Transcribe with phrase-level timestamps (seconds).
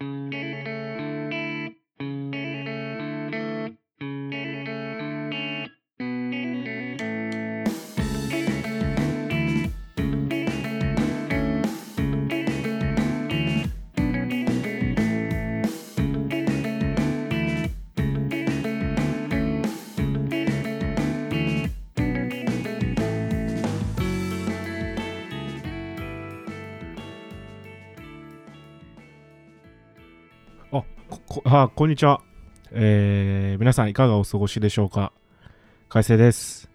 [0.00, 0.35] Mm-hmm.
[30.72, 30.82] あ
[31.28, 32.20] こあこんにちは、
[32.72, 35.12] えー皆さんいかがお過ごしでしょうか？
[35.88, 36.68] 海星です。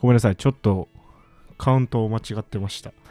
[0.00, 0.36] ごめんなさい。
[0.36, 0.88] ちょっと
[1.58, 2.92] カウントを間違ってました。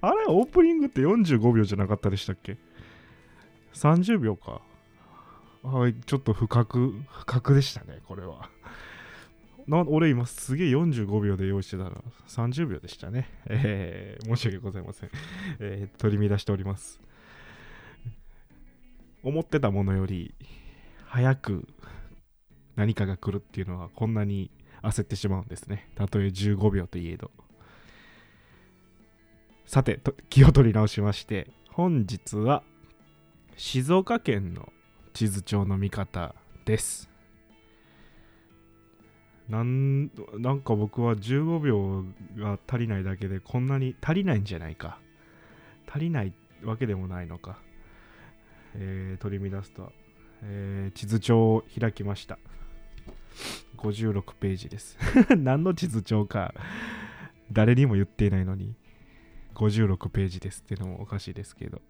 [0.00, 0.24] あれ？
[0.28, 2.56] オープニングって45秒じゃなかったでしたっけ
[3.74, 4.60] ？30秒か。
[5.62, 8.48] はいちょっと不覚不覚でしたねこれは。
[9.66, 11.92] な俺今すげえ45秒で用意してたら
[12.28, 13.28] 30秒でしたね。
[13.46, 15.10] えー申し訳ございません。
[15.60, 17.00] えー取り乱しております。
[19.22, 20.34] 思ってたものより
[21.06, 21.68] 早く
[22.74, 24.50] 何かが来るっていうのはこんなに
[24.82, 25.88] 焦ってしまうんですね。
[25.94, 27.30] たとえ15秒といえど。
[29.64, 32.62] さて、気を取り直しまして、本日は
[33.56, 34.72] 静岡県の
[35.14, 37.11] 地図帳の見方です。
[39.48, 42.04] なんなんか僕は15秒
[42.36, 44.98] が足りないだけでこんなに足りないんじゃないか。
[45.88, 46.32] 足りない
[46.64, 47.58] わけでもないのか、
[48.74, 49.92] えー取り乱すと、
[50.42, 52.38] えー地図帳を開きました。
[53.76, 54.96] 56ページです。
[55.36, 56.54] 何の地図帳か。
[57.50, 58.74] 誰にも言っていないのに。
[59.54, 61.82] 56ページですっていうのもおかしいですけど。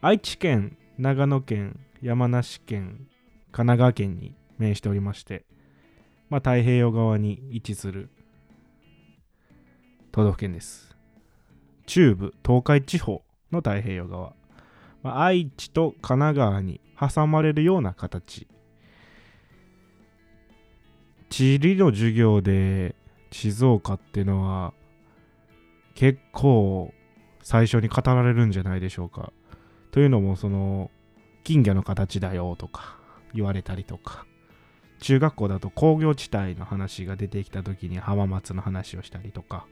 [0.01, 3.07] 愛知県長野県山梨県
[3.51, 5.45] 神奈川県に面しておりまして、
[6.29, 8.09] まあ、太平洋側に位置する
[10.11, 10.95] 都道府県です。
[11.85, 14.33] 中部東海地方の太平洋側、
[15.01, 18.47] まあ、愛知と神奈川に挟まれるような形。
[21.29, 22.95] 地理の授業で
[23.31, 24.73] 静岡っていうのは
[25.95, 26.93] 結構
[27.43, 29.31] 最初に語られるんじゃないでしょうか。
[29.91, 30.91] というのもその
[31.43, 32.97] 金魚の形だよとか
[33.33, 34.25] 言われたりとか
[34.99, 39.65] 中学校だと工業地帯の話が出てきた時に浜松の話をしたりとか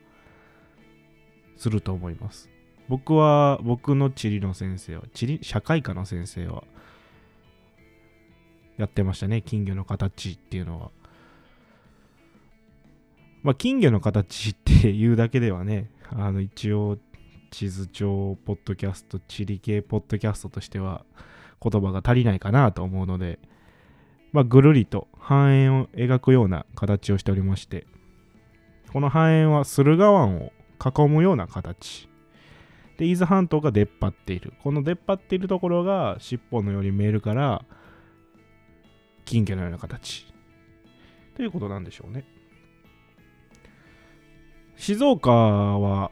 [1.56, 2.50] すると思います。
[2.88, 6.64] 僕は僕の地理の先生は地理社会科の先生は
[8.78, 10.92] やってましたね金魚の形っていうのは。
[13.44, 16.98] まあ、金魚の形っていうだけではね、あの一応
[17.52, 21.06] 地図帳ポッドキャスト、地理系ポッドキャストとしては
[21.62, 23.40] 言葉が足りないかなと思うので、
[24.32, 27.88] まあ、ぐるりと半円を描くような形をしておりまして、
[28.92, 30.52] この半円は駿河湾を
[30.84, 32.10] 囲むような形。
[32.98, 34.54] で、伊豆半島が出っ張っている。
[34.64, 37.64] この出っ張っているところが尻尾のように見えるから、
[39.26, 40.26] 金魚のような形。
[41.36, 42.26] ということなんでしょうね。
[44.78, 46.12] 静岡は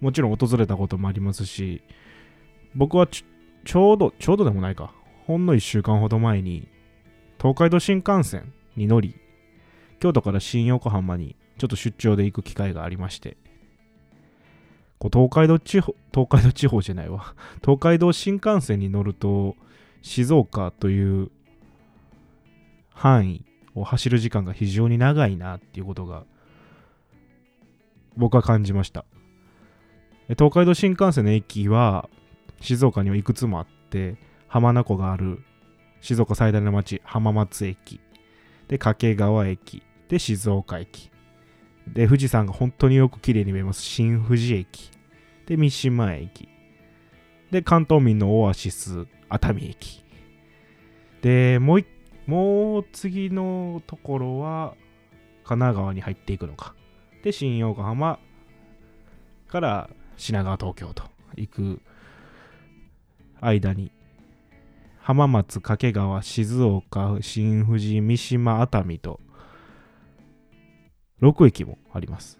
[0.00, 1.82] もちろん訪れたこともありますし
[2.74, 4.94] 僕はちょうどちょうどでもないか。
[5.26, 6.68] ほんの1週間ほど前に
[7.38, 9.14] 東海道新幹線に乗り
[10.00, 13.36] 京都から新横浜にちょっと出張で行く機会がありまして。
[14.98, 17.34] こう東海道地方東海道地方じゃないわ。
[17.62, 19.56] 東海道新幹線に乗ると
[20.02, 21.30] 静岡という
[22.90, 23.44] 範囲
[23.74, 26.24] を走る時間が非常に長いなっていうことが
[28.18, 29.04] 僕は感じました。
[30.30, 32.10] 東海道新幹線の駅は
[32.60, 34.16] 静岡にはいくつもあって
[34.48, 35.38] 浜名湖がある
[36.00, 38.00] 静岡最大の町浜松駅。
[38.66, 39.82] で掛川駅。
[40.08, 41.10] で静岡駅。
[41.86, 43.82] で富士山が本当によく綺麗に見えます。
[43.82, 44.90] 新富士駅。
[45.46, 46.48] で三島駅。
[47.52, 50.04] で関東民のオアシス熱海駅。
[51.22, 51.84] でもう
[52.26, 54.74] もう次のところは
[55.44, 56.74] 神奈川に入っていくのか。
[57.22, 58.18] で新横浜
[59.48, 61.04] から品川東京と
[61.36, 61.80] 行く
[63.40, 63.92] 間に
[65.08, 69.20] 浜松、掛川、静岡、新富士、三島、熱海と、
[71.22, 72.38] 6駅もあります。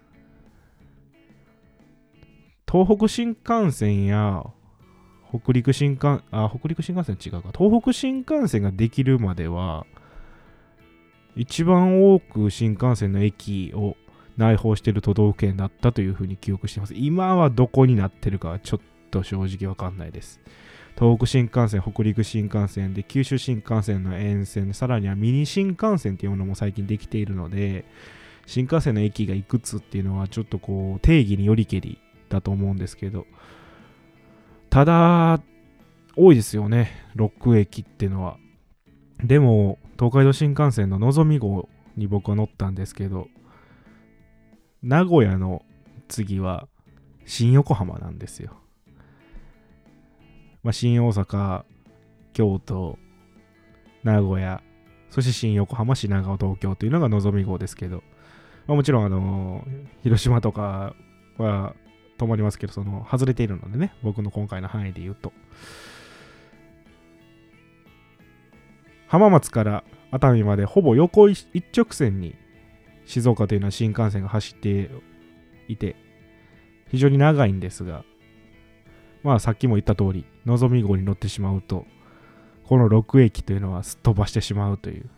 [2.71, 4.43] 東北新幹線や
[5.27, 9.87] 北陸新幹あ北陸新幹線違うか東北新幹線ができるまでは
[11.35, 13.95] 一番多く新幹線の駅を
[14.39, 16.93] 内包している都道府県だったというふうに記憶しています。
[16.95, 18.79] 今はどこになってるかはちょっ
[19.11, 20.39] と正直わかんないです。
[20.97, 27.85] 東北新幹線、北陸新幹線で九州新幹線の沿線さらにはミニ新幹線っていうものも最近できているので
[28.45, 31.99] 新幹線の駅がいくつっていうのはちょっとこう定義によりけり
[32.29, 33.25] だと思うんですけど
[34.69, 35.41] ただ
[36.15, 36.91] 多いですよね。
[37.15, 38.37] 6駅っていうのは。
[39.23, 43.27] でも東海道新幹線ののぞみ号に僕は乗ったんですけど
[44.81, 45.63] 名古屋の
[46.07, 46.67] 次は
[47.25, 48.59] 新横浜なんですよ
[50.61, 51.63] まあ、新大阪、
[52.33, 52.97] 京都、
[54.03, 54.61] 名古屋、
[55.09, 58.03] そして新横浜、品川、東京というのがのぞみ号ですけど、
[58.67, 59.63] まあ、もちろん、あの
[60.03, 60.95] 広島とか
[61.37, 61.75] は
[62.17, 65.31] 止まりますけど、その、外れているのでね、僕の今回の範囲で言うと。
[69.07, 72.35] 浜松から熱海までほぼ横一直線に
[73.09, 74.91] 静岡というのは新幹線が走って
[75.67, 75.95] いて、
[76.89, 78.05] 非常に長いんですが、
[79.23, 81.87] まあさっきも言った通り、のぞみ号に乗ってしまうと、
[82.65, 85.09] この6駅というのはすっ飛ばしてしまうという。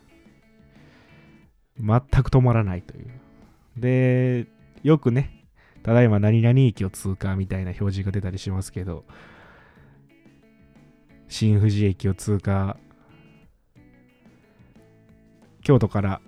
[1.78, 3.10] 全く止まらないという。
[3.76, 4.46] で、
[4.82, 5.44] よくね、
[5.82, 9.04] ただいま何々駅を通過みたいな表示が出たりしますけど、
[11.28, 12.78] 新富士駅を通過、
[15.60, 16.22] 京都から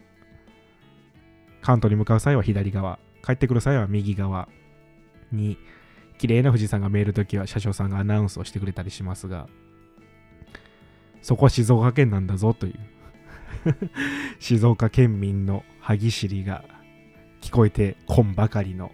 [1.64, 4.49] 関東に向かう際は左側、帰ってくる際は右側。
[5.32, 5.56] に
[6.19, 9.49] 綺麗な富士山が見えるときは車掌さんがアナウンスをしてくれたりしますが、
[11.22, 12.75] そこは静岡県なんだぞという。
[14.38, 16.66] 静岡県民の歯ぎしりが
[17.40, 18.93] 聞こえてこんばかりの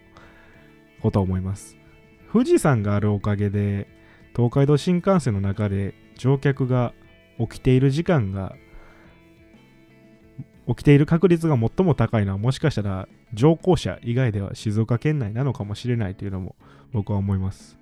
[1.02, 1.76] ことを思います。
[2.32, 3.88] 富士山があるおかげで、
[4.36, 6.94] 東海道新幹線の中で乗客が
[7.36, 8.54] 起きている時間が
[10.68, 16.54] 起きている確率が最も高いのはもしかしたら乗降者以外では静岡県内なのかもしれないというのも
[16.92, 17.78] 僕は思います。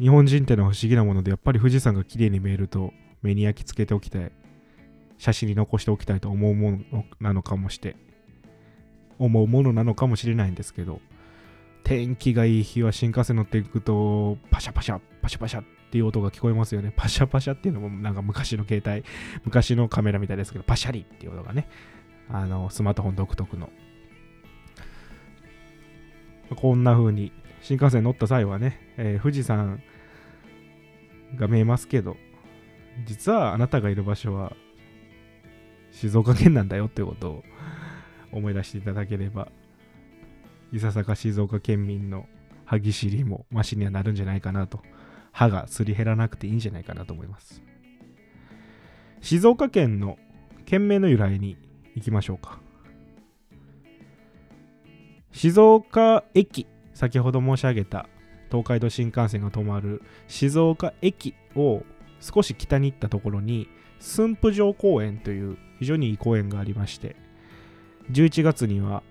[0.00, 2.92] 日本人ってのは不思議なものでやっぱり富士山が綺麗に見えると
[3.22, 4.32] 目に焼き付けておきたい。
[5.16, 7.96] 写真に残しておきたいと思うものなのかもして
[9.18, 11.00] 思うものなのかもしれないんですけど
[11.84, 15.64] 天気がいい日は新幹線乗っていくとパシャパシャパシャパシャ。
[15.94, 16.92] ていう音が聞こえますよね。
[16.96, 19.04] パシャパシャっていうのもなんか昔の携帯。
[19.44, 21.68] 昔のカメラみたいですけどパシャリっていう音がね。
[22.28, 23.70] あのスマートフォン独特の。
[26.56, 27.30] こんな風に
[27.62, 29.80] 新幹線乗った際はね、えー、富士山
[31.36, 32.16] が見えますけど、
[33.06, 34.56] 実はあなたがいる場所は
[35.92, 37.44] 静岡県なんだよってことを
[38.32, 39.46] 思い出していただければ、
[40.72, 42.26] いささか静岡県民の
[42.64, 44.80] 歯ぎしりもマシにはなるんじゃないかなと、
[45.34, 47.60] 歯がすり減らなくていいんじゃないかなと思います。
[49.20, 50.16] 静岡県の
[50.64, 51.56] 県名の由来に
[51.96, 52.60] 行きましょうか。
[55.32, 58.08] 静岡駅先ほど申し上げた
[58.48, 61.82] 東海道新幹線が止まる静岡駅を
[62.20, 67.16] 少し北に行ったところに駿府城公園という非常にいい公園がありまして
[68.12, 69.02] 11月には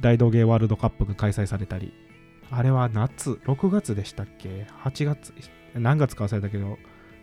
[0.00, 2.05] 大道芸ワールドカップが開催されたり
[2.50, 5.32] あれは夏6月でしたっけ？8月
[5.74, 6.78] 何月か忘れたけど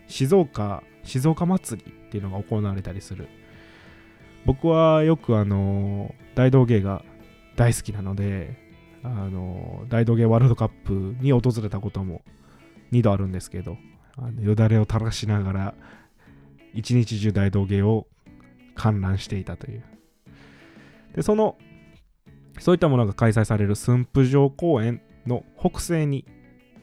[0.08, 3.28] 静岡静岡祭りっていうのが行われたりする。
[4.46, 7.04] 僕はよくあの大道芸が
[7.56, 8.58] 大好きなので
[9.04, 12.24] あの大道芸ワールドカップに訪れたことも
[12.92, 13.78] 2度あるんですけど
[14.18, 15.74] あのよだれを垂らしながら
[16.74, 18.08] 一日中大道芸を
[18.76, 19.84] 観覧していたという。
[21.16, 21.58] でその
[22.60, 26.26] そういったものが開催される駿府城公園の北西に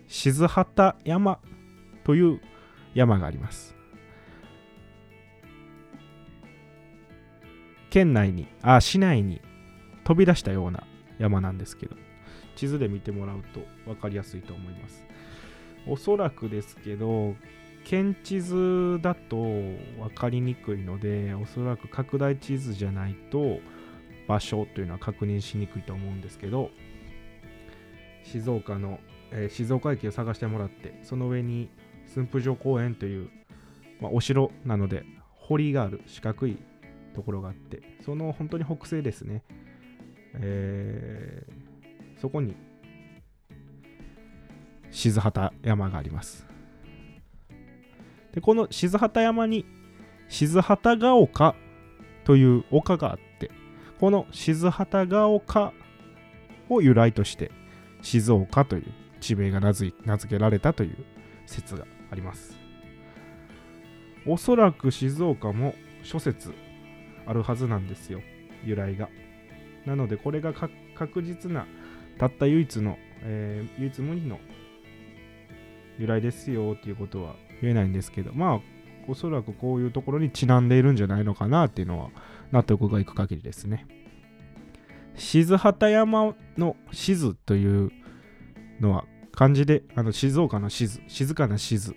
[0.09, 1.39] 静畑山
[2.05, 2.41] という
[2.95, 3.75] 山があります
[7.91, 9.41] 県内にあ市内に
[10.05, 10.85] 飛び出したような
[11.19, 11.97] 山なんですけど
[12.61, 15.07] 地図で見てもらうと分かりやすいと思います。
[15.87, 17.35] おそらくですけど、
[17.85, 19.81] 県地図だと分
[20.15, 23.61] かりにくいので、おそらく拡大地図じゃないと
[24.29, 26.71] 場所というのは確認しにくいと思うんですけど、
[28.25, 29.01] 静岡の、
[29.31, 31.69] えー、静岡駅を探してもらって、その上に
[32.15, 33.31] 駿府城公園という、
[34.01, 36.59] まあ、お城なので堀がある四角い
[37.15, 39.43] ところがあって、その本当に北西ですね。
[40.35, 41.71] えー
[42.21, 42.55] そこに
[44.91, 46.47] 静畑山があります
[48.33, 49.65] でこの静畑山に
[50.29, 51.55] 静畑ヶ丘
[52.25, 53.51] という丘があって
[53.99, 55.73] この静畑ヶ丘
[56.69, 57.51] を由来として
[58.03, 58.85] 静岡という
[59.21, 59.93] 地名が名付
[60.29, 60.97] けられたという
[61.47, 62.59] 説があります。
[64.27, 66.53] おそらく静岡も諸説
[67.27, 68.21] あるはずなんですよ
[68.65, 69.09] 由来が。
[69.87, 70.53] なのでこれが
[70.95, 71.67] 確実な
[72.19, 74.39] たった唯一の、えー、唯一無二の
[75.99, 78.61] 由来ですよっていうことは言えないんですけどまあ
[79.09, 82.11] おそらくこういうところにちなんでいるんじゃないのかなっていうのは
[82.53, 83.87] 納得がいく限りですね。
[85.21, 87.93] 静畑山の静という
[88.81, 91.95] のは漢字であの静岡の静静かな静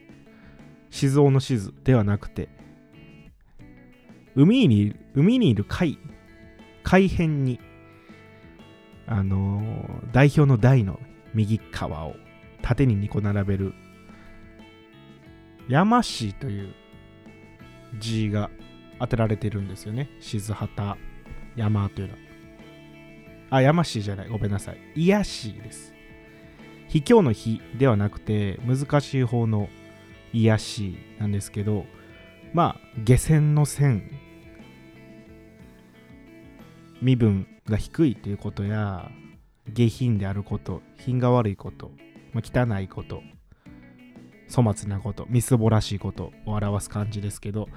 [0.89, 2.49] 静雄の静ではなくて
[4.35, 5.97] 海にいる海にいる海
[6.83, 7.61] 海辺に
[9.07, 10.99] あのー、代表の台の
[11.33, 12.15] 右側を
[12.61, 13.73] 縦に2個並べる
[15.69, 16.73] 山市という
[17.99, 18.49] 字が
[18.99, 20.09] 当てられてるんですよね。
[20.19, 20.99] 静畑
[21.55, 22.32] 山というのは。
[23.53, 24.29] あ、山市じゃない。
[24.29, 24.77] ごめんなさい。
[24.95, 25.93] 癒やしです。
[26.87, 29.69] 秘境の日ではなくて、難しい方の
[30.33, 31.85] 癒やしいなんですけど、
[32.51, 34.09] まあ、下船の線、
[36.99, 39.11] 身分が低いということや、
[39.67, 41.91] 下品であること、品が悪いこと、
[42.31, 43.21] まあ、汚いこと、
[44.51, 47.69] 粗末なこと、みすぼらしいことを表す感じですけど、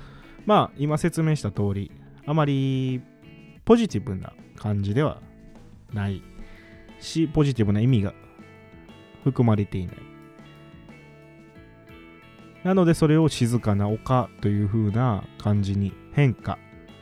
[0.47, 1.92] まあ、今説明した通り、
[2.25, 3.02] あまり
[3.66, 5.21] ポジティブな感じでは
[5.97, 6.23] ない
[7.00, 8.15] し、ポジティブな意味が
[9.25, 9.97] 含まれていない。
[12.62, 16.59] なので、それを静かな丘という風な感じに変化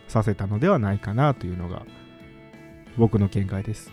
[0.08, 1.84] させたのではないかなというのが
[2.96, 3.92] 僕の見解です。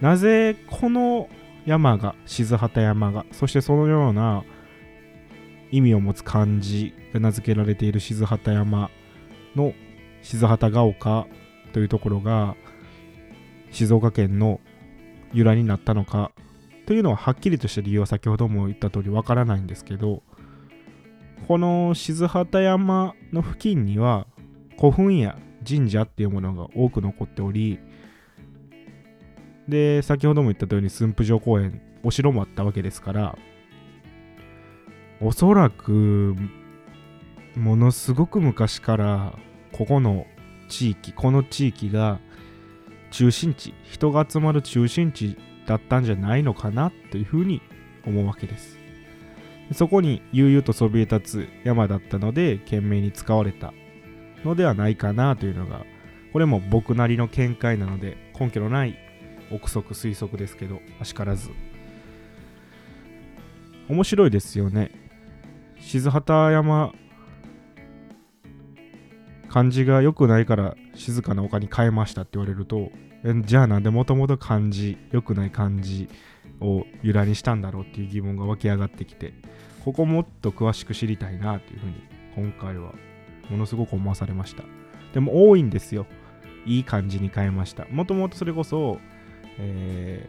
[0.00, 1.28] なぜこの
[1.66, 4.44] 山が、静畑山が、そしてそのような
[5.70, 8.90] 意味を持つ漢字が名付けられている静畑山
[9.54, 9.74] の
[10.22, 11.26] 静畑ヶ丘
[11.72, 12.56] というところが
[13.70, 14.60] 静岡県の
[15.32, 16.32] 由来になったのか
[16.86, 20.22] というのははっきりとした理由は先ほども言った通りわからないんですけど
[21.46, 24.26] この静畑山の付近には
[24.78, 27.78] 古墳や神社っていうものが多く残っており
[29.68, 33.38] で先ほども言った通り駿府城公園お城もあったわけですから
[35.20, 36.34] おそらく
[37.56, 39.34] ものすごく昔から
[39.72, 40.26] ここの
[40.68, 42.20] 地域この地域が
[43.10, 45.36] 中心地人が集まる中心地
[45.66, 47.60] だったんじゃないのかなというふうに
[48.06, 48.78] 思うわけです。
[49.72, 53.74] そこに悠々とそびえ立つ山だったので懸命に使われた
[54.44, 55.84] のではないかなというのが
[56.32, 58.96] これも僕なりの見解なので根拠のない
[59.50, 61.50] 憶測推測ですけどあしからず。
[63.88, 64.90] 面白いですよね。
[65.80, 66.92] 静畑山
[69.48, 72.90] 漢字が良くないから静かな丘に変えましたって言われると
[73.44, 76.08] じゃあなんでもともと漢字良くない漢字
[76.60, 79.34] を由来にしたんだろうっていう疑問が湧き上がってきて
[79.84, 81.94] ここもっと詳しく知りたいなっていうふうに
[82.36, 82.92] 今回は
[83.50, 84.64] ものすごく思わされました。
[85.14, 86.06] でも多いんですよ。
[86.66, 87.86] いい感じに変えました。
[87.90, 88.98] もともとそれこそ、
[89.58, 90.28] え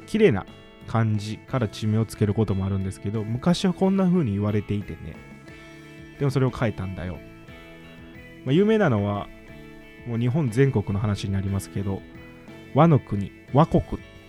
[0.00, 0.44] ー、綺麗な
[0.86, 5.16] 漢字から地名をつけることもあるんですけど昔はこんな風に言われていてね。
[6.18, 7.18] でもそれを変えたんだよ、
[8.44, 9.28] まあ、有名なのは
[10.06, 12.02] もう日本全国の話になりますけど
[12.74, 13.82] 和の国和国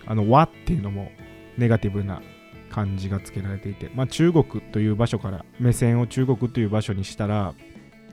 [0.05, 1.11] あの和っていうのも
[1.57, 2.21] ネガティブな
[2.69, 7.53] 漢字が付けられていて、まあ、中国という場所から目線を中国という場所にしたら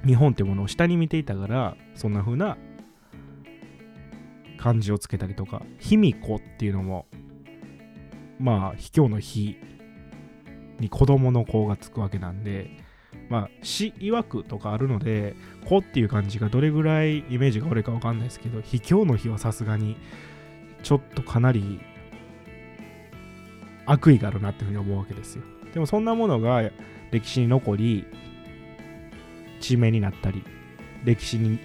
[0.07, 2.57] 日本ってものを下に見ていたからそんな風な
[4.59, 7.07] 漢字をつけたりとか卑弥呼っていうのも
[8.38, 9.57] まあ卑怯の日
[10.78, 12.71] に子供の子がつくわけなんで
[13.30, 15.34] まあ死曰くとかあるので
[15.64, 19.96] 子っていう感じがどれぐらいイメージが悪いかわかんないですけど卑怯の日はさすがに
[20.82, 21.80] ちょっとかなり
[23.87, 25.42] 悪意があるなっていうふうに思うわけですよ。
[25.72, 26.70] でもそんなものが
[27.10, 28.04] 歴史に残り
[29.60, 30.44] 地名になったり
[31.04, 31.58] 歴史に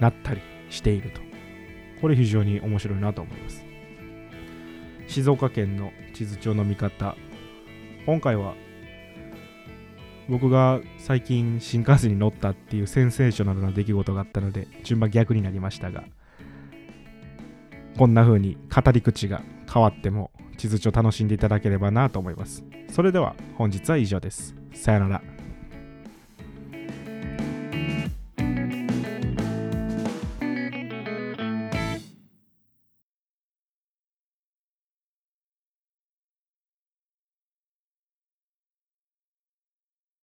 [0.00, 1.20] なったりしていると。
[2.00, 3.64] これ非常に面白いなと思います。
[5.06, 7.16] 静岡県の地図帳の見方。
[8.06, 8.54] 今回は
[10.28, 16.04] 僕が最近新幹線に乗ったっていうセンセーショナルな出来事があったので順番逆になりましたが
[17.96, 22.64] こんな風に語り口が変わっても地図帳楽しんでいただければなと思います。
[22.90, 24.54] それでは本日は以上です。
[24.74, 25.29] さよなら。